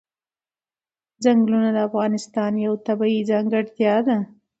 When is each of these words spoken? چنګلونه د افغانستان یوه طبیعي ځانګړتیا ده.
چنګلونه 1.23 1.69
د 1.73 1.77
افغانستان 1.87 2.51
یوه 2.65 2.77
طبیعي 2.87 3.21
ځانګړتیا 3.31 3.95
ده. 4.07 4.17